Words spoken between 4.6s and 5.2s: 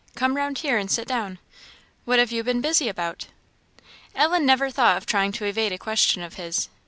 thought of